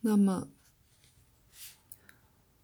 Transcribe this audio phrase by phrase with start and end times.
[0.00, 0.48] 那么，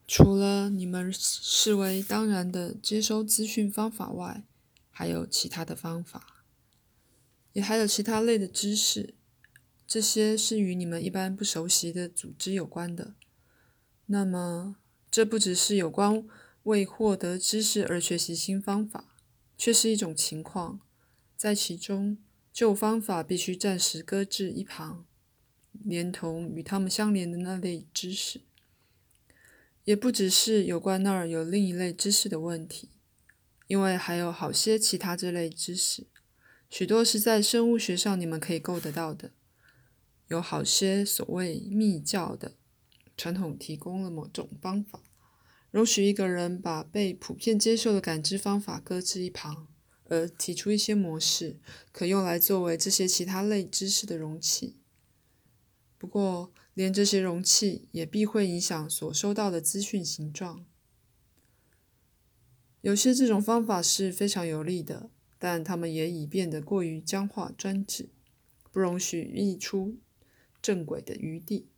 [0.06, 4.44] 除了你们视为当然的接收资讯方法外，
[4.90, 6.44] 还有其他的方法，
[7.52, 9.14] 也还有其他类的知识，
[9.86, 13.14] 这些是与你们一般不熟悉的组织有关的。
[14.06, 14.76] 那么，
[15.10, 16.24] 这不只是有关
[16.62, 19.16] 为获得知识而学习新方法，
[19.58, 20.80] 却是一种情况，
[21.36, 22.18] 在其中
[22.52, 25.04] 旧方法必须暂时搁置一旁，
[25.82, 28.42] 连同与他们相连的那类知识。
[29.84, 32.88] 也不只是有关那儿有另一类知识的问题，
[33.66, 36.06] 因为还有好些其他这类知识，
[36.70, 39.32] 许多是在生物学上你们可以够得到的，
[40.28, 42.56] 有好些所谓密教的
[43.14, 45.02] 传统提供了某种方法，
[45.70, 49.68] 容许一个人把被普遍接受的感知方法搁置一旁，
[50.04, 51.60] 而提出一些模式，
[51.92, 54.78] 可用来作为这些其他类知识的容器。
[56.04, 60.66] 不过，连这些容器也必会影响所收到的资讯形状。
[62.82, 68.10] 有些这种方法是非常有利的，但它们也已变得过于僵化专制，
[68.70, 69.96] 不容许溢出
[70.60, 71.70] 正轨的余地。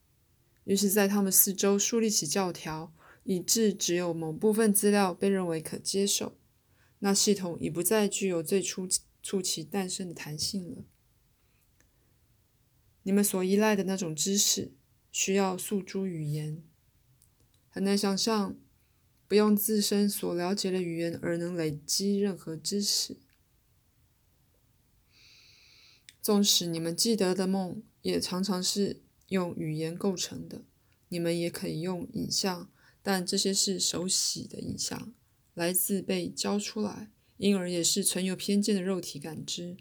[0.65, 6.37] 于是，在它们四周树立起教条，以致只有某部分资料被认为可接受，
[6.99, 8.89] 那系统已不再具有最初
[9.23, 10.85] 促其诞生的弹性了。
[13.07, 14.73] 你们所依赖的那种知识。
[15.13, 16.63] 需要诉诸语言，
[17.71, 18.55] 很难想象
[19.27, 23.17] 不用自身所了解的语言而能累积任何知识。
[26.21, 30.67] 纵使你们记得的梦也常常是用语言构成的，
[31.09, 32.71] 你们也可以用影像，
[33.03, 35.15] 但这些是手洗的影像，
[35.55, 39.79] 来自被教出来，因而也是存有偏见的肉体感知。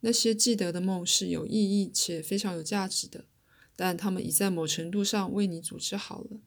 [0.00, 3.26] 那些记得的梦是有意义且非常有价值的。
[3.74, 6.40] 但他们已在某程度上为你组织好了，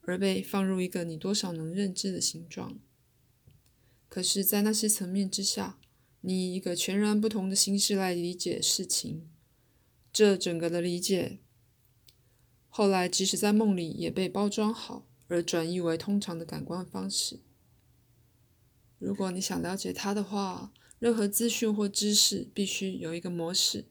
[0.00, 2.80] 而被放入一个你多少能认知的形状。
[4.08, 5.78] 可是，在那些层面之下，
[6.22, 9.30] 你以一个全然不同的形式来理解事情，
[10.12, 11.38] 这整个的理解，
[12.68, 17.38] 后来即使在梦里也被包装好，而转译为通常的感官方式。
[18.98, 23.86] 如果你想了解它的话，任何资讯或知识必须有一个模式。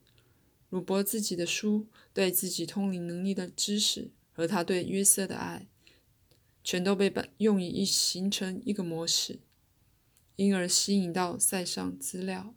[0.69, 5.67] 鲁伯自己的书对自己通灵能力的知识和他对约瑟的爱，
[6.63, 9.41] 全都被用以一形成一个模式，
[10.37, 12.55] 因而吸引到塞上资料。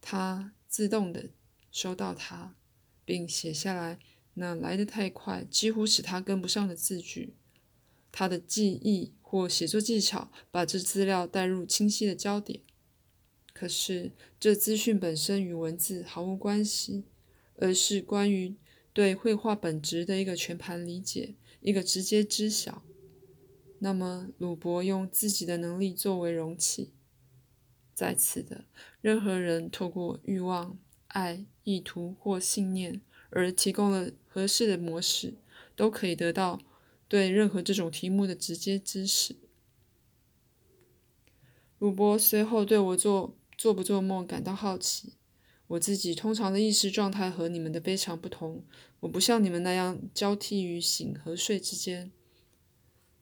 [0.00, 1.30] 他自动的
[1.70, 2.56] 收到它，
[3.04, 4.00] 并写下来
[4.34, 7.36] 那来得太快，几乎使他跟不上的字句。
[8.10, 12.62] 他的记忆或写作技巧把这资料带入清晰的焦点。
[13.58, 17.04] 可是这资讯本身与文字毫无关系。
[17.60, 18.54] 而是关于
[18.92, 22.84] 对绘画本质的一个全盘理解，一个直接知晓。
[23.80, 26.92] 那么，鲁伯用自己的能力作为容器。
[27.94, 28.66] 在此的
[29.00, 35.34] 任何人透过欲望、爱、意图或信念而提供了合适的模式，
[35.74, 36.60] 都可以得到
[37.08, 39.34] 对任何这种题目的直接知识。
[41.80, 45.14] 鲁伯随后对我做做不做梦感到好奇。
[45.66, 48.64] 我自己通常的意识状态和你们的非常不同，
[49.00, 52.12] 我不像你们那样交替于醒和睡之间。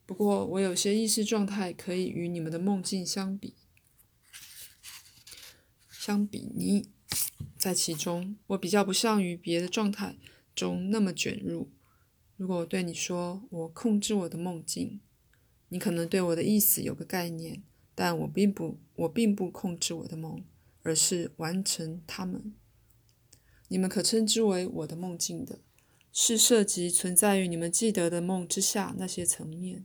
[0.05, 3.55] 不过，我有些意识状态可以与你们的梦境相比，
[5.91, 6.91] 相比拟，
[7.57, 10.17] 在其中，我比较不像于别的状态
[10.55, 11.73] 中那么卷入。
[12.37, 15.01] 如果我对你说我控制我的梦境，
[15.71, 17.65] 你可能对我的意思有个概念，
[17.97, 20.45] 但我并不，我并不控制我的梦。
[20.87, 22.55] 而是完成它们。
[23.67, 25.59] 你们可称之为我的梦境的，
[26.13, 29.85] 是涉及存在于你们记得的梦之下那些层面。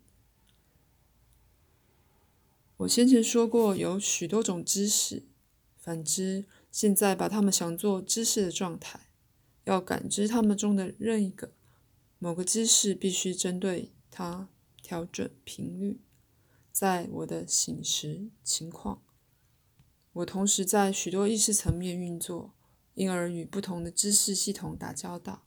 [2.78, 5.24] 我先前说过有许多种知识，
[5.84, 9.08] 反之，现在把它们想作知识的状态，
[9.64, 11.52] 要感知它们中的任一个。
[12.20, 14.47] 某个知识必须针对它
[14.84, 16.00] 调整频率，
[16.72, 19.02] 在我的醒时情况。
[20.14, 22.53] 我同时在许多意识层面运作，
[22.96, 25.44] 因而与不同的知识系统打交道。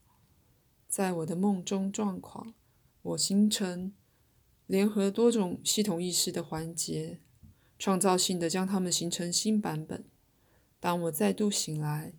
[0.88, 2.54] 在我的梦中状况，
[3.02, 3.92] 我形成
[4.66, 7.20] 联合多种系统意识的环节，
[7.78, 10.04] 创造性的将它们形成新版本。
[10.80, 12.14] 当我再度醒来，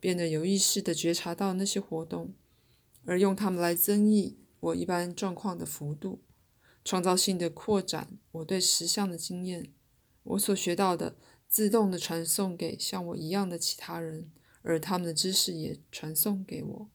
[0.00, 2.34] 变得有意识的觉察到那些活动，
[3.04, 6.20] 而用它们来增益我一般状况的幅度，
[6.84, 9.72] 创造性的扩展我对实相的经验，
[10.22, 11.16] 我所学到的。
[11.50, 14.30] 自动的传送给像我一样的其他人，
[14.60, 16.90] 而他们的知识也传送给我。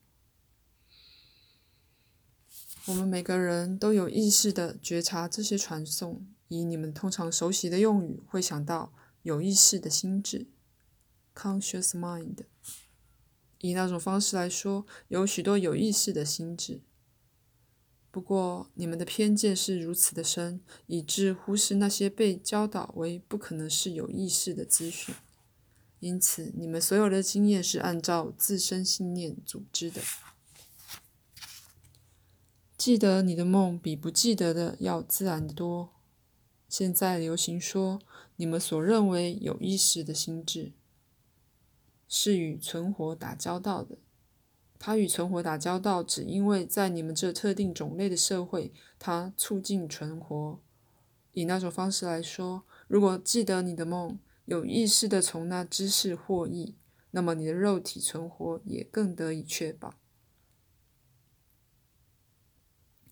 [2.85, 6.27] 我们每个人都有意识的觉察这些传送。
[6.49, 8.93] 以你们通常熟悉的用语，会想到
[9.23, 10.45] 有意识的心智
[11.33, 12.45] （conscious mind）。
[13.61, 16.81] 以那种方式来说，有许多有意识的心智。
[18.13, 25.15] 不过，你们的偏见是如此的深，以致忽视那些被教导为不可能是有意识的资讯。
[25.99, 29.99] 因此，你们所有的经验是按照自身信念组织的。
[32.77, 35.89] 记得你的梦比不记得的要自然得多。
[36.69, 37.99] 现在流行说，
[38.35, 40.73] 你们所认为有意识的心智
[42.07, 43.97] 是与存活打交道的。
[44.85, 50.59] 它与存活打交道，只因为在你们这特定种类的社会，它促进存活。
[51.31, 56.75] 以那种方式来说，如果记得你的梦，有意识的从那知识获益，
[57.11, 59.93] 那么你的肉体存活也更得以确保。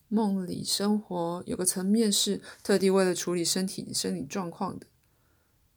[0.10, 4.88] 梦里生活有个层面是特地为了处理身体生理状况的，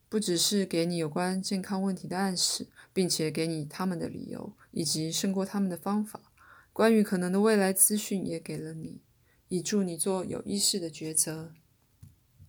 [0.09, 2.67] 不只是给你有关健康问题的暗示。
[2.95, 6.33] 并且给你他们的理由，以及胜过他们的方法。
[6.73, 9.03] 关于可能的未来资讯也给了你，
[9.49, 11.53] 以助你做有意识的抉择。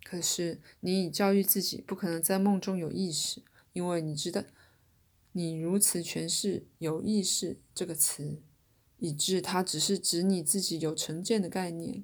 [0.04, 3.42] 可是你已教育自己不可能在梦中有意识，
[3.74, 4.44] 因为你知道，
[5.32, 8.40] 你如此诠释“有意识”这个词，
[9.00, 12.04] 以致它只是指你自己有成见的概念。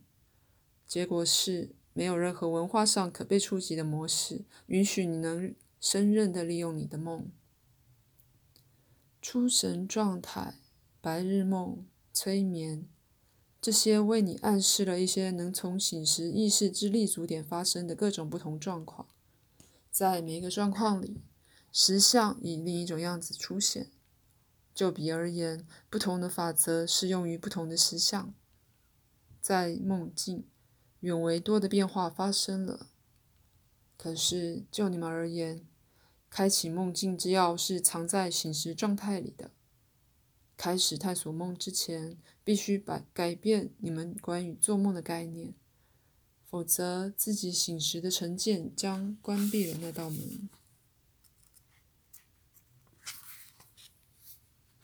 [0.88, 7.32] 结果是，没有任何文化上可被触及的模式允许你能胜任的利用你的梦。
[9.22, 10.56] 出神状态、
[11.00, 12.88] 白日梦、催眠，
[13.62, 19.08] 这些为你暗示了一些能从醒时意识之立足点发生的各种不同状况。
[19.92, 21.22] 在每一个状况里，
[21.72, 23.92] 实相以另一种样子出现。
[24.74, 28.34] 就比而言，不同的法则适用于不同的实相。
[29.42, 30.48] 在梦境，
[31.02, 32.88] 远为多的变化发生了。
[33.98, 35.66] 可是就你们而言，
[36.32, 39.52] 开启梦境之钥是藏在醒时状态里的。
[40.56, 45.54] 开始探索梦之前，必须把改变你们关于做梦的概念，
[46.50, 50.50] 否则自己醒时的成见将关闭了那道门。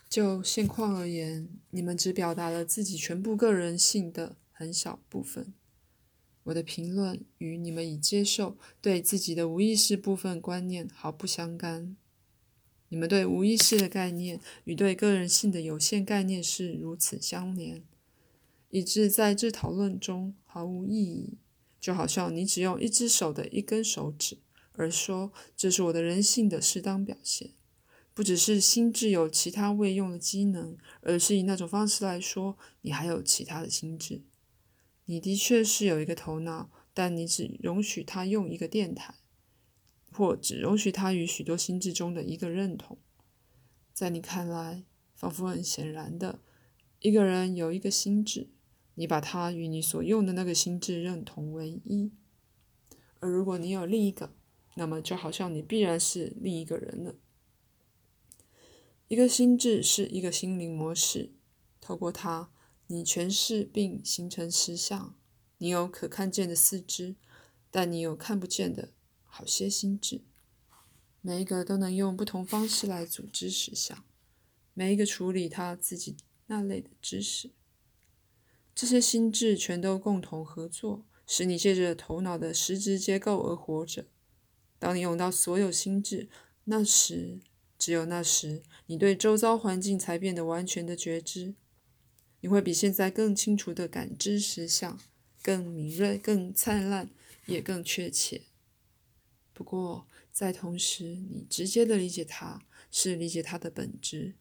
[0.09, 5.53] 就现况而言，你们只表达了自己全部个人性的很小部分。
[6.47, 11.95] 我的评论与你们已接受对自己的无意识部分观念毫不相干。
[12.89, 17.83] 你们对无意识的概念与对个人性的有限概念是如此相连，
[18.69, 21.38] 以致在这讨论中毫无意义。
[21.81, 24.38] 就好像你只用一只手的一根手指，
[24.71, 27.51] 而说这是我的人性的适当表现，
[28.13, 34.21] 不只是心智有其他未用的机能，而是以那种方式来说，你还有其他的心智。
[35.09, 39.15] 你的确是有一个头脑，但你只容许他用一个电台，
[40.12, 42.98] 或只容许他与许多心智中的一个认同。
[43.94, 44.83] 在你看来，
[45.15, 46.42] 仿佛很显然的，
[47.00, 48.50] 一个人有一个心智，
[48.95, 52.12] 你把他与你所用的那个心智认同为一。
[53.21, 54.36] 而如果你有另一个，
[54.75, 57.15] 那么就好像你必然是另一个人了。
[59.07, 61.31] 一个心智是一个心灵模式，
[61.80, 62.51] 透过它。
[62.89, 65.13] 你诠释并形成实相，
[65.58, 67.15] 你有可看见的四肢，
[67.70, 68.94] 但你有看不见的
[69.25, 70.22] 好些心智。
[71.20, 74.06] 每一个都能用不同方式来组织实相，
[74.74, 76.15] 每一个处理他自己
[76.46, 77.51] 那类的知识。
[78.74, 84.06] 这些心智全都共同合作，使你借着头脑的实质结构而活着。
[84.79, 86.29] 当你用到所有心智，
[86.63, 87.41] 那时，
[87.77, 91.56] 只有那时，你对周遭环境才变得完全的觉知。
[92.39, 95.00] 你会比现在更清楚地感知实相，
[95.41, 97.10] 更敏锐、更灿烂，
[97.48, 98.44] 也更确切。
[99.53, 104.36] 不过，在同时，你直接的理解它，是理解它的本质，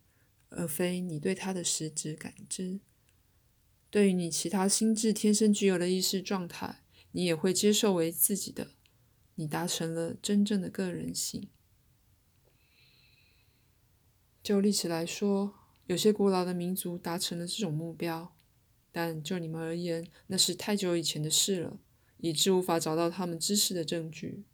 [0.51, 2.81] 而非你对它的实质感知。
[3.89, 8.73] 对于你其他心智天生具有的意识状态，你也会接受为自己的。
[9.37, 11.49] 你达成了真正的个人性。
[14.43, 15.66] 就历史来说。
[15.87, 18.35] 有些古老的民族达成了这种目标，
[18.91, 21.79] 但就你们而言，那是太久以前的事了，
[22.19, 24.45] 以致无法找到他们知识的证据。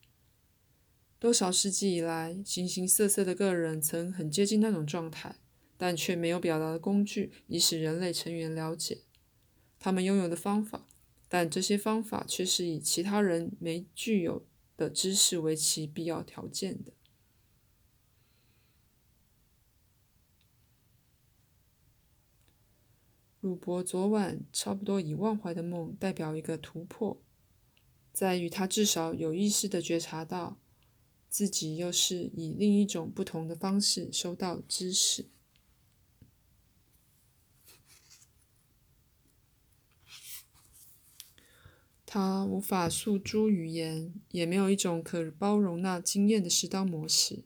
[1.18, 5.36] 多少世纪以来，形形色色的个人曾很接近那种状态，
[5.76, 9.02] 但却没有表达的工具以使人类成员了解
[9.78, 10.86] 他们拥有的方法，
[11.28, 14.44] 但这些方法却是以其他人没具有
[14.76, 16.92] 的知识为其必要条件的。
[23.42, 27.20] 鲁伯昨晚差不多已忘怀的梦代表一个突破，
[28.12, 30.60] 在于他至少有意识的觉察到
[31.28, 35.26] 自己又是以另一种不同的方式收到知识。
[42.06, 47.42] 他无法诉诸语言，也没有一种可包容那经验的适当模式。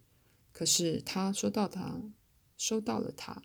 [0.52, 2.02] 可是他说到他
[2.58, 3.42] 收到了他，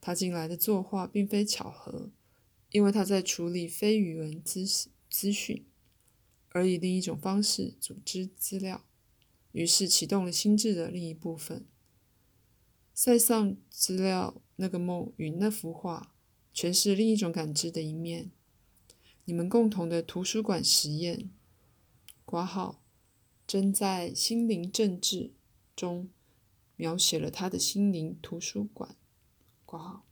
[0.00, 2.10] 他进来的作画并非巧合，
[2.70, 4.64] 因为他在处理非语文资
[5.10, 5.64] 资讯，
[6.50, 8.84] 而以另一种方式组织资料，
[9.52, 11.66] 于是启动了心智的另一部分。
[12.94, 16.14] 塞尚资料那个梦与那幅画，
[16.54, 18.30] 全是另一种感知的一面。
[19.24, 21.28] 你们共同的图书馆实验，
[22.24, 22.82] 挂号，
[23.46, 25.32] 真在心灵政治
[25.74, 26.08] 中
[26.76, 28.96] 描写了他的心灵图书馆，
[29.66, 30.06] 挂号，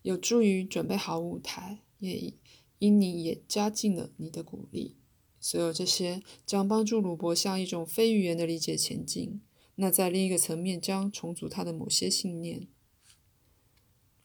[0.00, 2.32] 有助于准备好舞台，也
[2.78, 4.96] 因你也加进了你的鼓励。
[5.38, 9.42] 所有这些将帮助鲁伯向一种非语言的理解前进。
[9.74, 12.68] 那在另一个层面将重组他的某些信念。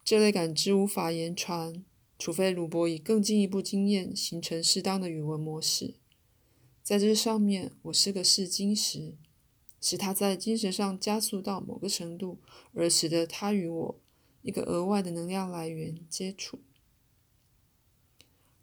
[0.05, 1.83] 这类感知无法言传。
[2.21, 5.95] 除非鲁伯以更进一步经验形成适当的语文模式，
[6.83, 9.15] 在这上面，我是个试金石，
[9.81, 12.39] 使他在精神上加速到某个程度，
[12.73, 13.99] 而使得他与我
[14.41, 16.59] 一个额外的能量来源接触。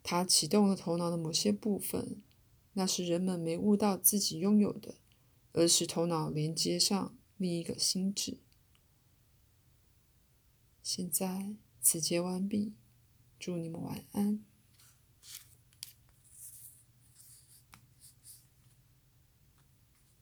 [0.03, 2.21] 他启动了头脑的某些部分，
[2.73, 4.95] 那是人们没悟到自己拥有的，
[5.51, 8.37] 而使头脑连接上另一个心智。
[10.81, 12.73] 现在，此节完毕。
[13.37, 14.46] 祝你们晚安。